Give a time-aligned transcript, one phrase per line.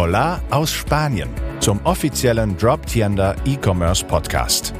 [0.00, 4.72] Hola aus Spanien zum offiziellen Drop Tienda E-Commerce Podcast.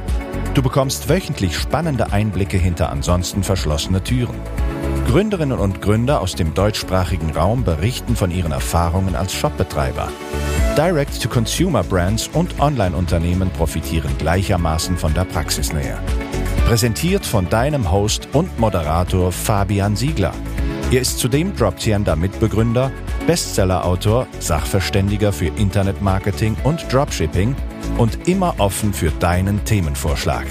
[0.53, 4.37] Du bekommst wöchentlich spannende Einblicke hinter ansonsten verschlossene Türen.
[5.07, 10.07] Gründerinnen und Gründer aus dem deutschsprachigen Raum berichten von ihren Erfahrungen als Shopbetreiber.
[10.77, 15.97] Direct-to-Consumer-Brands und Online-Unternehmen profitieren gleichermaßen von der Praxisnähe.
[16.65, 20.31] Präsentiert von deinem Host und Moderator Fabian Siegler.
[20.91, 22.89] Er ist zudem Droptiender Mitbegründer,
[23.29, 27.55] Bestsellerautor, Sachverständiger für Internetmarketing und Dropshipping
[27.99, 30.47] und immer offen für deinen Themenvorschlag.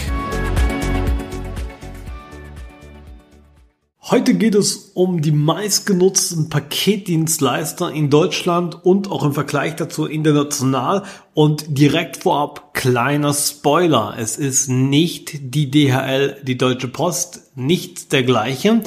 [4.00, 11.02] Heute geht es um die meistgenutzten Paketdienstleister in Deutschland und auch im Vergleich dazu international.
[11.34, 14.14] Und direkt vorab kleiner Spoiler.
[14.16, 18.84] Es ist nicht die DHL, die Deutsche Post, nichts dergleichen.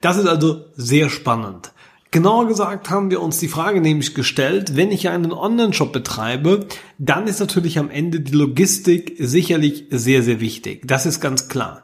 [0.00, 1.73] Das ist also sehr spannend.
[2.14, 7.26] Genauer gesagt haben wir uns die Frage nämlich gestellt, wenn ich einen Online-Shop betreibe, dann
[7.26, 10.86] ist natürlich am Ende die Logistik sicherlich sehr, sehr wichtig.
[10.86, 11.82] Das ist ganz klar.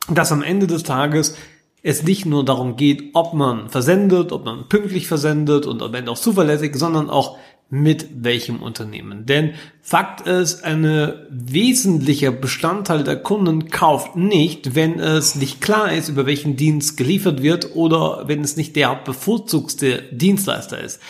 [0.10, 1.36] dass am Ende des Tages
[1.84, 6.12] es nicht nur darum geht, ob man versendet, ob man pünktlich versendet und am Ende
[6.12, 7.38] auch zuverlässig, sondern auch
[7.70, 9.26] mit welchem Unternehmen.
[9.26, 16.10] Denn Fakt ist, ein wesentlicher Bestandteil der Kunden kauft nicht, wenn es nicht klar ist,
[16.10, 21.02] über welchen Dienst geliefert wird oder wenn es nicht der bevorzugste Dienstleister ist.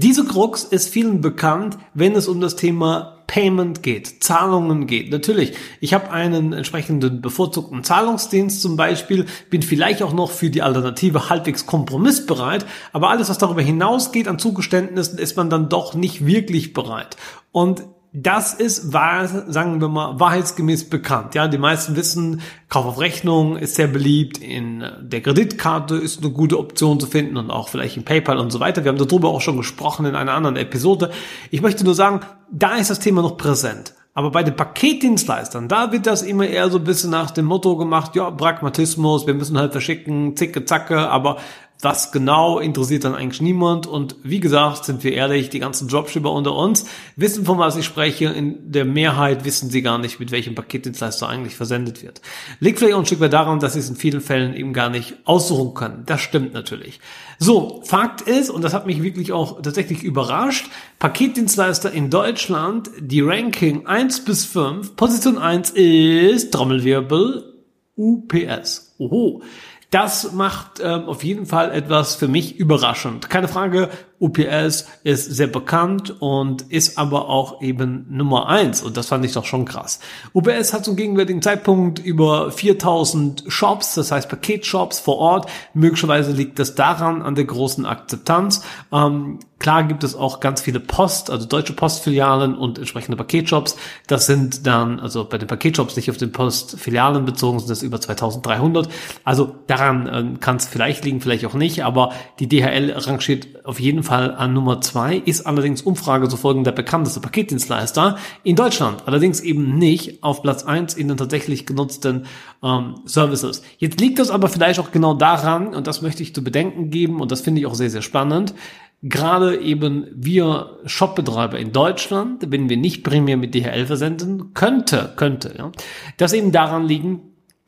[0.00, 5.10] Diese Krux ist vielen bekannt, wenn es um das Thema Payment geht, Zahlungen geht.
[5.10, 10.62] Natürlich, ich habe einen entsprechenden bevorzugten Zahlungsdienst zum Beispiel, bin vielleicht auch noch für die
[10.62, 16.24] Alternative halbwegs kompromissbereit, aber alles, was darüber hinausgeht an Zugeständnissen, ist man dann doch nicht
[16.24, 17.16] wirklich bereit.
[17.50, 17.82] Und
[18.12, 21.34] das ist, sagen wir mal, wahrheitsgemäß bekannt.
[21.34, 24.38] Ja, die meisten wissen, Kauf auf Rechnung ist sehr beliebt.
[24.38, 28.50] In der Kreditkarte ist eine gute Option zu finden und auch vielleicht in PayPal und
[28.50, 28.82] so weiter.
[28.84, 31.10] Wir haben darüber auch schon gesprochen in einer anderen Episode.
[31.50, 32.20] Ich möchte nur sagen,
[32.50, 33.94] da ist das Thema noch präsent.
[34.14, 37.76] Aber bei den Paketdienstleistern, da wird das immer eher so ein bisschen nach dem Motto
[37.76, 41.36] gemacht, ja, Pragmatismus, wir müssen halt verschicken, zicke, zacke, aber
[41.80, 43.86] was genau interessiert dann eigentlich niemand.
[43.86, 47.84] Und wie gesagt, sind wir ehrlich, die ganzen Dropshipper unter uns wissen, von was ich
[47.84, 48.26] spreche.
[48.26, 52.20] In der Mehrheit wissen sie gar nicht, mit welchem Paketdienstleister eigentlich versendet wird.
[52.58, 54.90] Liegt vielleicht auch ein Stück weit daran, dass sie es in vielen Fällen eben gar
[54.90, 56.02] nicht aussuchen können.
[56.06, 57.00] Das stimmt natürlich.
[57.38, 60.66] So, Fakt ist, und das hat mich wirklich auch tatsächlich überrascht,
[60.98, 67.54] Paketdienstleister in Deutschland, die Ranking 1 bis 5, Position 1 ist Trommelwirbel
[67.96, 68.94] UPS.
[68.98, 69.42] Oho.
[69.90, 73.30] Das macht ähm, auf jeden Fall etwas für mich überraschend.
[73.30, 73.88] Keine Frage,
[74.20, 79.32] UPS ist sehr bekannt und ist aber auch eben Nummer eins und das fand ich
[79.32, 80.00] doch schon krass.
[80.32, 85.48] UPS hat zum gegenwärtigen Zeitpunkt über 4000 Shops, das heißt Paketshops vor Ort.
[85.72, 88.64] Möglicherweise liegt das daran an der großen Akzeptanz.
[88.92, 93.76] Ähm, klar gibt es auch ganz viele Post, also deutsche Postfilialen und entsprechende Paketshops.
[94.08, 98.00] Das sind dann, also bei den Paketshops nicht auf den Postfilialen bezogen, sind das über
[98.00, 98.88] 2300.
[99.22, 103.78] Also daran äh, kann es vielleicht liegen, vielleicht auch nicht, aber die DHL rangiert auf
[103.78, 109.02] jeden Fall Fall an Nummer zwei ist allerdings Umfrage zufolge der bekannteste Paketdienstleister in Deutschland.
[109.06, 112.24] Allerdings eben nicht auf Platz eins in den tatsächlich genutzten
[112.62, 113.62] ähm, Services.
[113.76, 117.20] Jetzt liegt das aber vielleicht auch genau daran, und das möchte ich zu bedenken geben,
[117.20, 118.54] und das finde ich auch sehr, sehr spannend,
[119.02, 125.54] gerade eben wir Shopbetreiber in Deutschland, wenn wir nicht primär mit DHL versenden, könnte, könnte,
[125.56, 125.70] ja,
[126.16, 127.20] das eben daran liegen,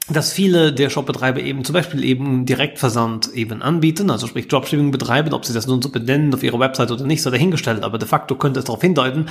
[0.08, 5.32] dass viele der Shopbetreiber eben zum Beispiel eben Direktversand eben anbieten, also sprich Dropshipping betreiben,
[5.32, 8.08] ob sie das nun so benennen auf ihrer Website oder nicht, sei dahingestellt, aber de
[8.08, 9.26] facto könnte es darauf hindeuten,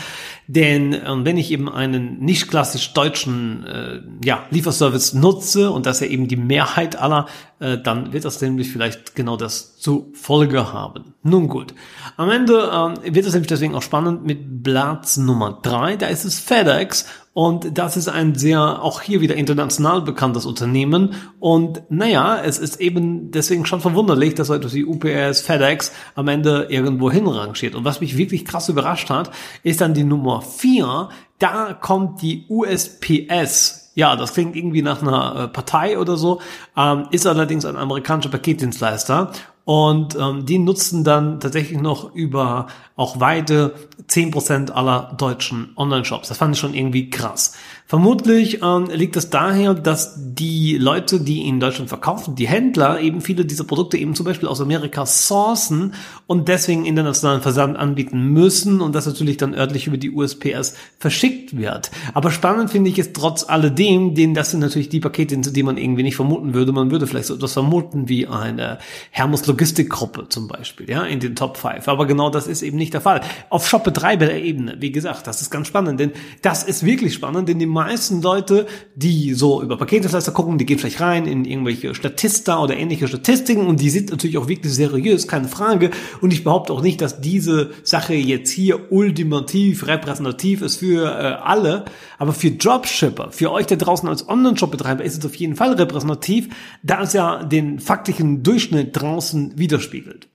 [0.47, 5.99] denn äh, wenn ich eben einen nicht klassisch deutschen äh, ja, Lieferservice nutze und das
[5.99, 7.27] ja eben die Mehrheit aller,
[7.59, 11.13] äh, dann wird das nämlich vielleicht genau das zu Folge haben.
[11.23, 11.73] Nun gut,
[12.17, 16.25] am Ende äh, wird es nämlich deswegen auch spannend mit Platz Nummer drei, da ist
[16.25, 21.15] es FedEx und das ist ein sehr, auch hier wieder international bekanntes Unternehmen.
[21.39, 26.67] Und naja, es ist eben deswegen schon verwunderlich, dass etwas wie UPS, FedEx am Ende
[26.69, 27.75] irgendwo hinrangiert.
[27.75, 29.31] Und was mich wirklich krass überrascht hat,
[29.63, 31.07] ist dann die Nummer vier.
[31.37, 33.78] Da kommt die USPS.
[33.95, 36.41] Ja, das klingt irgendwie nach einer äh, Partei oder so,
[36.77, 39.31] ähm, ist allerdings ein amerikanischer Paketdienstleister
[39.69, 43.75] und ähm, die nutzen dann tatsächlich noch über auch weite
[44.07, 46.27] zehn Prozent aller deutschen Online-Shops.
[46.27, 47.53] Das fand ich schon irgendwie krass.
[47.85, 53.21] Vermutlich ähm, liegt es daher, dass die Leute, die in Deutschland verkaufen, die Händler eben
[53.21, 55.93] viele dieser Produkte eben zum Beispiel aus Amerika sourcen
[56.27, 61.57] und deswegen internationalen Versand anbieten müssen und das natürlich dann örtlich über die USPS verschickt
[61.57, 61.89] wird.
[62.13, 65.77] Aber spannend finde ich es trotz alledem, denn das sind natürlich die Pakete, die man
[65.77, 66.71] irgendwie nicht vermuten würde.
[66.71, 68.79] Man würde vielleicht so etwas vermuten wie eine
[69.09, 71.85] Hermes Logistikgruppe zum Beispiel, ja, in den Top 5.
[71.89, 73.19] Aber genau das ist eben nicht der Fall.
[73.49, 77.65] Auf Shop-Betreiber-Ebene, wie gesagt, das ist ganz spannend, denn das ist wirklich spannend, denn die
[77.65, 82.77] meisten Leute, die so über Paketdienstleister gucken, die gehen vielleicht rein in irgendwelche Statista oder
[82.77, 85.91] ähnliche Statistiken und die sind natürlich auch wirklich seriös, keine Frage.
[86.21, 91.43] Und ich behaupte auch nicht, dass diese Sache jetzt hier ultimativ repräsentativ ist für äh,
[91.43, 91.83] alle,
[92.17, 96.47] aber für Dropshipper, für euch da draußen als Online-Shop-Betreiber ist es auf jeden Fall repräsentativ,
[96.81, 100.27] da es ja den faktischen Durchschnitt draußen widerspiegelt.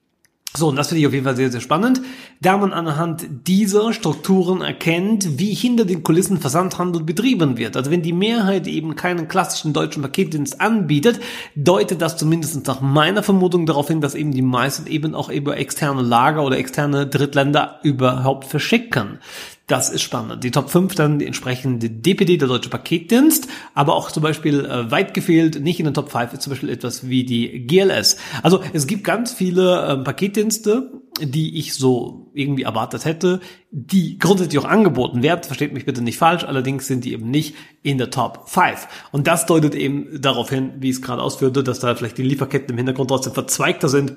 [0.57, 2.01] So, und das finde ich auf jeden Fall sehr, sehr spannend,
[2.41, 7.77] da man anhand dieser Strukturen erkennt, wie hinter den Kulissen Versandhandel betrieben wird.
[7.77, 11.19] Also wenn die Mehrheit eben keinen klassischen deutschen Paketdienst anbietet,
[11.57, 15.57] deutet das zumindest nach meiner Vermutung darauf hin, dass eben die meisten eben auch über
[15.57, 19.19] externe Lager oder externe Drittländer überhaupt verschicken.
[19.67, 20.45] Das ist spannend.
[20.45, 24.91] Die Top 5 dann die entsprechende DPD, der Deutsche Paketdienst, aber auch zum Beispiel äh,
[24.91, 28.19] weit gefehlt, nicht in den Top 5 ist zum Beispiel etwas wie die GLS.
[28.43, 33.41] Also es gibt ganz viele äh, Paketdienste, die ich so irgendwie erwartet hätte,
[33.71, 35.45] die grundsätzlich auch angeboten werden.
[35.45, 38.87] Versteht mich bitte nicht falsch, allerdings sind die eben nicht in der Top 5.
[39.13, 42.23] Und das deutet eben darauf hin, wie ich es gerade ausführte, dass da vielleicht die
[42.23, 44.13] Lieferketten im Hintergrund trotzdem verzweigter sind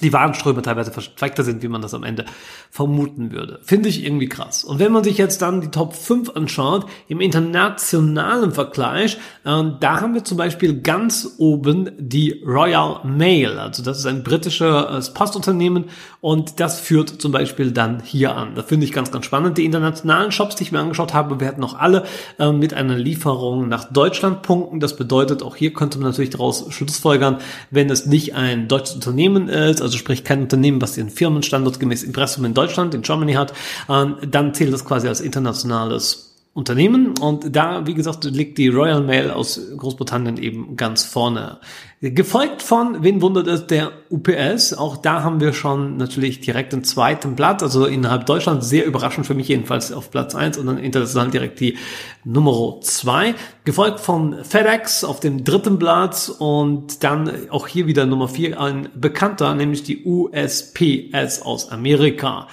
[0.00, 2.24] die Warenströme teilweise verzweigter sind, wie man das am Ende
[2.70, 3.60] vermuten würde.
[3.62, 4.64] Finde ich irgendwie krass.
[4.64, 10.00] Und wenn man sich jetzt dann die Top 5 anschaut, im internationalen Vergleich, äh, da
[10.00, 13.58] haben wir zum Beispiel ganz oben die Royal Mail.
[13.58, 15.86] Also das ist ein britisches äh, Postunternehmen
[16.20, 18.54] und das führt zum Beispiel dann hier an.
[18.54, 19.58] Das finde ich ganz, ganz spannend.
[19.58, 22.04] Die internationalen Shops, die ich mir angeschaut habe, werden noch alle
[22.38, 24.80] äh, mit einer Lieferung nach Deutschland punkten.
[24.80, 27.38] Das bedeutet, auch hier könnte man natürlich daraus schlussfolgern,
[27.70, 32.02] wenn es nicht ein deutsches Unternehmen ist, also sprich kein Unternehmen, was den Firmenstandort gemäß
[32.02, 33.52] Impressum in Deutschland, in Germany hat,
[33.88, 39.02] ähm, dann zählt das quasi als internationales Unternehmen und da, wie gesagt, liegt die Royal
[39.02, 41.60] Mail aus Großbritannien eben ganz vorne.
[42.02, 44.74] Gefolgt von, wen wundert es, der UPS.
[44.74, 49.26] Auch da haben wir schon natürlich direkt den zweiten Platz, also innerhalb Deutschland sehr überraschend
[49.26, 51.78] für mich jedenfalls auf Platz eins und dann international direkt die
[52.24, 53.34] Nummer zwei.
[53.64, 58.90] Gefolgt von FedEx auf dem dritten Platz und dann auch hier wieder Nummer vier ein
[58.94, 62.46] bekannter, nämlich die USPS aus Amerika.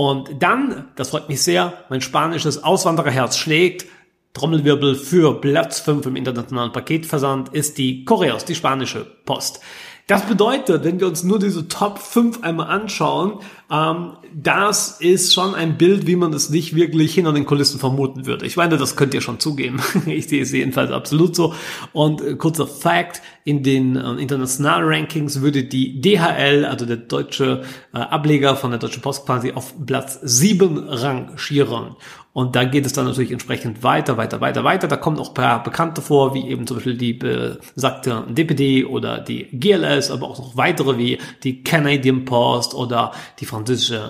[0.00, 3.84] Und dann, das freut mich sehr, mein spanisches Auswandererherz schlägt.
[4.32, 9.60] Trommelwirbel für Platz 5 im internationalen Paketversand ist die Koreos, die spanische Post.
[10.06, 13.40] Das bedeutet, wenn wir uns nur diese Top 5 einmal anschauen,
[13.70, 18.26] ähm, das ist schon ein Bild, wie man es nicht wirklich hinter den Kulissen vermuten
[18.26, 18.46] würde.
[18.46, 19.80] Ich meine, das könnt ihr schon zugeben.
[20.06, 21.54] ich sehe es jedenfalls absolut so.
[21.92, 27.62] Und äh, kurzer Fact, in den äh, internationalen Rankings würde die DHL, also der deutsche
[27.94, 31.96] äh, Ableger von der Deutschen Post quasi auf Platz 7 rangieren.
[32.32, 34.86] Und da geht es dann natürlich entsprechend weiter, weiter, weiter, weiter.
[34.86, 39.48] Da kommen auch paar Bekannte vor, wie eben zum Beispiel die besagte DPD oder die
[39.52, 43.10] GLS, aber auch noch weitere wie die Canadian Post oder
[43.40, 43.59] die französische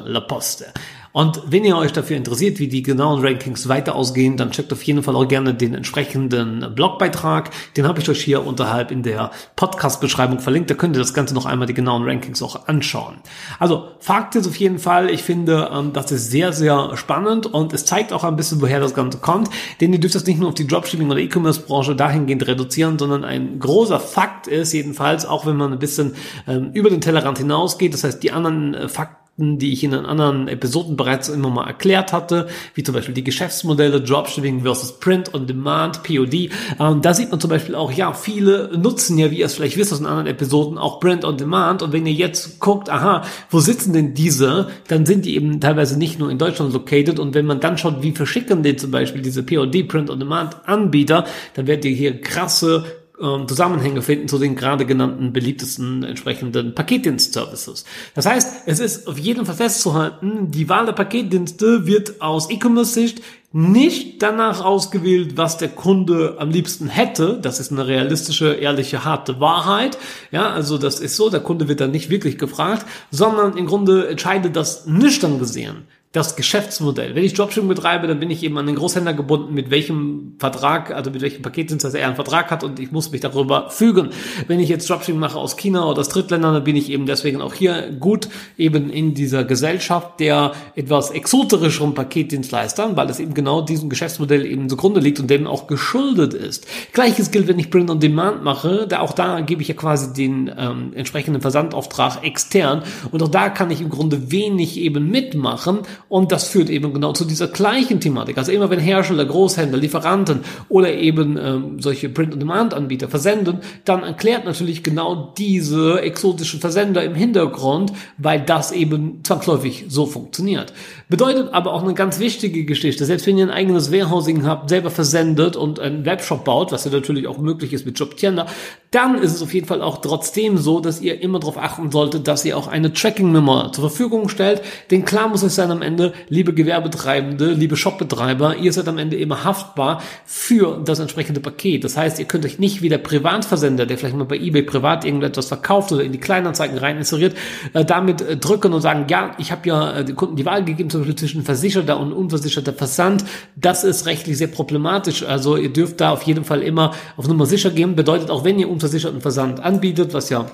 [0.05, 0.73] La Poste.
[1.13, 4.83] Und wenn ihr euch dafür interessiert, wie die genauen Rankings weiter ausgehen, dann checkt auf
[4.85, 7.51] jeden Fall auch gerne den entsprechenden Blogbeitrag.
[7.77, 10.71] Den habe ich euch hier unterhalb in der Podcast-Beschreibung verlinkt.
[10.71, 13.17] Da könnt ihr das Ganze noch einmal die genauen Rankings auch anschauen.
[13.59, 17.73] Also Fakt ist auf jeden Fall, ich finde, ähm, das ist sehr, sehr spannend und
[17.73, 19.51] es zeigt auch ein bisschen, woher das Ganze kommt.
[19.81, 23.59] Denn ihr dürft das nicht nur auf die Dropshipping- oder E-Commerce-Branche dahingehend reduzieren, sondern ein
[23.59, 26.15] großer Fakt ist jedenfalls, auch wenn man ein bisschen
[26.47, 29.93] ähm, über den Tellerrand hinausgeht, das heißt die anderen äh, Fakten Fakten, die ich in
[29.93, 34.99] den anderen Episoden bereits immer mal erklärt hatte, wie zum Beispiel die Geschäftsmodelle Dropshipping versus
[34.99, 36.51] Print on Demand, POD.
[36.79, 39.77] Ähm, da sieht man zum Beispiel auch, ja, viele nutzen ja, wie ihr es vielleicht
[39.77, 41.83] wisst aus den anderen Episoden, auch Print on Demand.
[41.83, 45.99] Und wenn ihr jetzt guckt, aha, wo sitzen denn diese, dann sind die eben teilweise
[45.99, 47.19] nicht nur in Deutschland located.
[47.19, 50.57] Und wenn man dann schaut, wie verschicken die zum Beispiel diese POD, Print on Demand
[50.67, 52.85] Anbieter, dann werdet ihr hier krasse
[53.21, 57.85] ähm, Zusammenhänge finden zu den gerade genannten beliebtesten entsprechenden Paketdienst-Services.
[58.15, 63.23] Das heißt, es ist auf jeden Fall festzuhalten, die Wahl der Paketdienste wird aus E-Commerce-Sicht
[63.53, 67.39] nicht danach ausgewählt, was der Kunde am liebsten hätte.
[67.43, 69.99] Das ist eine realistische, ehrliche, harte Wahrheit.
[70.31, 74.07] Ja, also das ist so, der Kunde wird dann nicht wirklich gefragt, sondern im Grunde
[74.07, 77.15] entscheidet das nüchtern gesehen das Geschäftsmodell.
[77.15, 80.91] Wenn ich Dropshipping betreibe, dann bin ich eben an den Großhändler gebunden, mit welchem Vertrag,
[80.91, 84.11] also mit welchem Paketdienst er einen Vertrag hat und ich muss mich darüber fügen.
[84.49, 87.41] Wenn ich jetzt Dropshipping mache aus China oder aus Drittländern, dann bin ich eben deswegen
[87.41, 93.63] auch hier gut eben in dieser Gesellschaft der etwas exoterischeren Paketdienstleistern, weil es eben genau
[93.63, 96.67] diesem Geschäftsmodell eben zugrunde liegt und dem auch geschuldet ist.
[96.93, 100.13] Gleiches gilt, wenn ich Print on Demand mache, da auch da gebe ich ja quasi
[100.13, 105.83] den ähm, entsprechenden Versandauftrag extern und auch da kann ich im Grunde wenig eben mitmachen
[106.11, 108.37] und das führt eben genau zu dieser gleichen Thematik.
[108.37, 114.83] Also immer wenn Hersteller, Großhändler, Lieferanten oder eben ähm, solche Print-on-Demand-Anbieter versenden, dann erklärt natürlich
[114.83, 120.73] genau diese exotischen Versender im Hintergrund, weil das eben zwangsläufig so funktioniert.
[121.09, 123.05] Bedeutet aber auch eine ganz wichtige Geschichte.
[123.05, 126.91] Selbst wenn ihr ein eigenes Warehousing habt, selber versendet und einen Webshop baut, was ja
[126.91, 128.47] natürlich auch möglich ist mit Jobtiender,
[128.91, 132.27] dann ist es auf jeden Fall auch trotzdem so, dass ihr immer darauf achten solltet,
[132.27, 134.63] dass ihr auch eine Tracking-Nummer zur Verfügung stellt.
[134.91, 139.17] Denn klar muss es sein am Ende, liebe Gewerbetreibende, liebe Shopbetreiber, ihr seid am Ende
[139.17, 141.85] immer haftbar für das entsprechende Paket.
[141.85, 145.05] Das heißt, ihr könnt euch nicht wie der Privatversender, der vielleicht mal bei eBay privat
[145.05, 147.37] irgendetwas verkauft oder in die Kleinanzeigen rein inseriert,
[147.73, 150.65] äh, damit äh, drücken und sagen, ja, ich habe ja äh, den Kunden die Wahl
[150.65, 153.25] gegeben, zum Beispiel zwischen versicherter und unversicherter Versand.
[153.57, 155.23] Das ist rechtlich sehr problematisch.
[155.25, 157.97] Also ihr dürft da auf jeden Fall immer auf Nummer sicher gehen.
[157.97, 160.47] Bedeutet auch, wenn ihr unversicherten Versand anbietet, was ja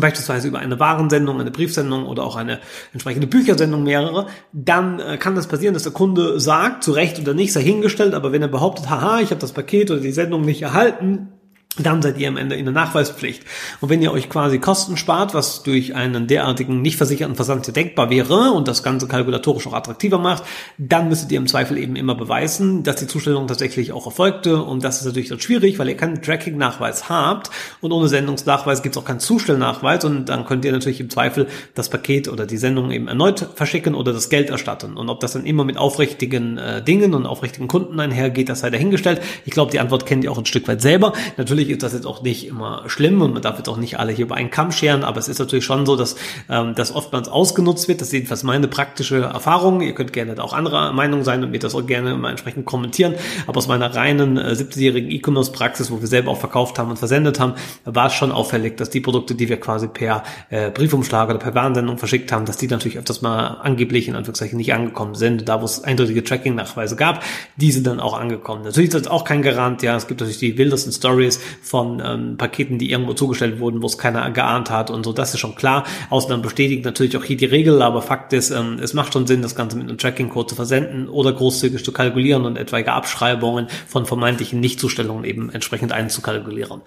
[0.00, 2.60] beispielsweise über eine Warensendung, eine Briefsendung oder auch eine
[2.92, 7.34] entsprechende Büchersendung mehrere, dann äh, kann das passieren, dass der Kunde sagt, zu Recht oder
[7.34, 10.42] nicht, sei hingestellt, aber wenn er behauptet, haha, ich habe das Paket oder die Sendung
[10.42, 11.28] nicht erhalten,
[11.78, 13.42] dann seid ihr am Ende in der Nachweispflicht.
[13.80, 18.10] Und wenn ihr euch quasi Kosten spart, was durch einen derartigen nicht versicherten Versand denkbar
[18.10, 20.44] wäre und das Ganze kalkulatorisch auch attraktiver macht,
[20.78, 24.62] dann müsstet ihr im Zweifel eben immer beweisen, dass die Zustellung tatsächlich auch erfolgte.
[24.62, 27.50] Und das ist natürlich dann schwierig, weil ihr keinen Tracking-Nachweis habt
[27.80, 31.48] und ohne Sendungsnachweis gibt es auch keinen Zustellnachweis und dann könnt ihr natürlich im Zweifel
[31.74, 34.96] das Paket oder die Sendung eben erneut verschicken oder das Geld erstatten.
[34.96, 38.70] Und ob das dann immer mit aufrichtigen äh, Dingen und aufrichtigen Kunden einhergeht, das sei
[38.70, 39.20] dahingestellt.
[39.44, 41.12] Ich glaube, die Antwort kennt ihr auch ein Stück weit selber.
[41.36, 43.98] Natürlich Natürlich ist das jetzt auch nicht immer schlimm und man darf jetzt auch nicht
[43.98, 46.14] alle hier über einen Kamm scheren, aber es ist natürlich schon so, dass
[46.50, 48.02] ähm, das oftmals ausgenutzt wird.
[48.02, 49.80] Das ist jedenfalls meine praktische Erfahrung.
[49.80, 53.14] Ihr könnt gerne auch anderer Meinung sein und mir das auch gerne mal entsprechend kommentieren.
[53.46, 57.40] Aber aus meiner reinen äh, 17-jährigen E-Commerce-Praxis, wo wir selber auch verkauft haben und versendet
[57.40, 57.54] haben,
[57.86, 61.54] war es schon auffällig, dass die Produkte, die wir quasi per äh, Briefumschlag oder per
[61.54, 65.48] Warnsendung verschickt haben, dass die natürlich öfters mal angeblich in Anführungszeichen nicht angekommen sind.
[65.48, 67.22] Da, wo es eindeutige Tracking-Nachweise gab,
[67.56, 68.64] diese dann auch angekommen.
[68.64, 69.82] Natürlich ist das auch kein Garant.
[69.82, 73.86] Ja, es gibt natürlich die wildesten Stories, von ähm, Paketen, die irgendwo zugestellt wurden, wo
[73.86, 75.84] es keiner geahnt hat und so, das ist schon klar.
[76.10, 79.42] Ausnahmen bestätigt natürlich auch hier die Regel, aber Fakt ist, ähm, es macht schon Sinn,
[79.42, 84.06] das Ganze mit einem Tracking-Code zu versenden oder großzügig zu kalkulieren und etwaige Abschreibungen von
[84.06, 86.82] vermeintlichen Nichtzustellungen eben entsprechend einzukalkulieren.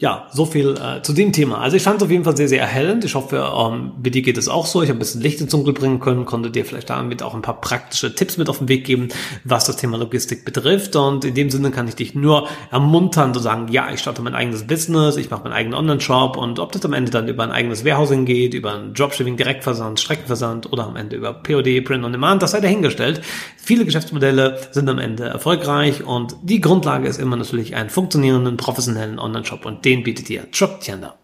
[0.00, 1.58] Ja, so viel äh, zu dem Thema.
[1.58, 3.04] Also ich fand es auf jeden Fall sehr, sehr erhellend.
[3.04, 4.80] Ich hoffe, ähm, bei dir geht es auch so.
[4.80, 7.42] Ich habe ein bisschen Licht ins Dunkel bringen können, konnte dir vielleicht damit auch ein
[7.42, 9.08] paar praktische Tipps mit auf den Weg geben,
[9.42, 10.94] was das Thema Logistik betrifft.
[10.94, 14.36] Und in dem Sinne kann ich dich nur ermuntern, zu sagen, ja, ich starte mein
[14.36, 17.50] eigenes Business, ich mache meinen eigenen Online-Shop und ob das am Ende dann über ein
[17.50, 22.12] eigenes Warehousing geht, über ein Dropshipping, Direktversand, Streckenversand oder am Ende über POD, Print on
[22.12, 23.20] Demand, das sei dahingestellt.
[23.56, 29.18] Viele Geschäftsmodelle sind am Ende erfolgreich und die Grundlage ist immer natürlich einen funktionierenden, professionellen
[29.18, 31.14] Online-Shop und den bietet ihr Jobtender.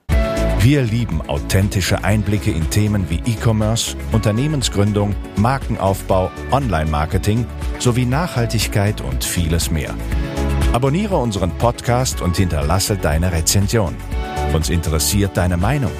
[0.60, 7.44] Wir lieben authentische Einblicke in Themen wie E-Commerce, Unternehmensgründung, Markenaufbau, Online-Marketing
[7.78, 9.94] sowie Nachhaltigkeit und vieles mehr.
[10.72, 13.94] Abonniere unseren Podcast und hinterlasse deine Rezension.
[14.54, 15.92] Uns interessiert deine Meinung.